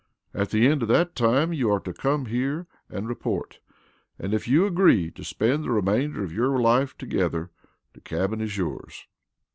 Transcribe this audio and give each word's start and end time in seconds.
"At 0.33 0.49
the 0.49 0.65
end 0.67 0.81
of 0.81 0.87
that 0.87 1.13
time 1.13 1.53
you 1.53 1.69
are 1.71 1.79
to 1.81 1.93
come 1.93 2.25
here 2.25 2.65
and 2.89 3.07
report, 3.07 3.59
and 4.17 4.33
if 4.33 4.47
you 4.47 4.65
agree 4.65 5.11
to 5.11 5.23
spend 5.23 5.63
the 5.63 5.69
remainder 5.69 6.23
of 6.23 6.33
your 6.33 6.59
life 6.59 6.97
together, 6.97 7.51
the 7.93 8.01
cabin 8.01 8.41
is 8.41 8.57
yours!" 8.57 9.05